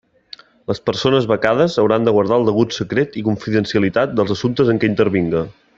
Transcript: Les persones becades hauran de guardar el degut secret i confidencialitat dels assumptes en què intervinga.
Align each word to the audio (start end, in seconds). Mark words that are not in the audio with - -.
Les 0.71 0.79
persones 0.89 1.27
becades 1.31 1.75
hauran 1.83 2.09
de 2.09 2.15
guardar 2.17 2.41
el 2.41 2.49
degut 2.49 2.75
secret 2.79 3.19
i 3.21 3.25
confidencialitat 3.31 4.17
dels 4.21 4.35
assumptes 4.37 4.73
en 4.75 4.83
què 4.83 4.91
intervinga. 4.95 5.49